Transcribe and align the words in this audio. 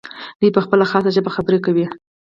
دوی 0.39 0.51
په 0.55 0.61
خپله 0.65 0.85
خاصه 0.91 1.09
ژبه 1.15 1.31
خبرې 1.35 1.59
کوي. 1.65 1.85